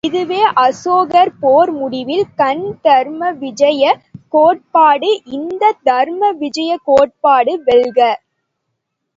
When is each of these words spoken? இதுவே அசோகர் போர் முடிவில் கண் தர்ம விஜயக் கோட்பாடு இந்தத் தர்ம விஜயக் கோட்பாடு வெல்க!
இதுவே 0.03 0.39
அசோகர் 0.59 1.31
போர் 1.39 1.71
முடிவில் 1.73 2.25
கண் 2.35 2.63
தர்ம 2.81 3.29
விஜயக் 3.41 4.01
கோட்பாடு 4.33 5.09
இந்தத் 5.31 5.81
தர்ம 5.83 6.31
விஜயக் 6.41 6.85
கோட்பாடு 6.85 7.53
வெல்க! 7.63 7.99